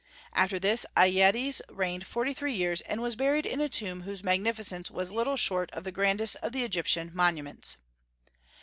After 0.33 0.57
this, 0.57 0.83
Alyattes 0.97 1.61
reigned 1.69 2.07
forty 2.07 2.33
three 2.33 2.55
years, 2.55 2.81
and 2.81 3.03
was 3.03 3.15
buried 3.15 3.45
in 3.45 3.61
a 3.61 3.69
tomb 3.69 4.01
whose 4.01 4.23
magnificence 4.23 4.89
was 4.89 5.11
little 5.11 5.37
short 5.37 5.69
of 5.73 5.83
the 5.83 5.91
grandest 5.91 6.37
of 6.37 6.53
the 6.53 6.63
Egyptian 6.63 7.11
monuments. 7.13 7.77